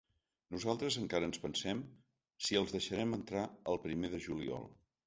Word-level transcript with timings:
Nosaltres 0.55 0.95
encara 1.01 1.29
ens 1.31 1.43
pensem 1.43 1.83
si 2.47 2.59
els 2.63 2.75
deixarem 2.79 3.15
entrar 3.21 3.47
el 3.75 3.83
primer 3.87 4.15
de 4.17 4.27
juliol. 4.31 4.69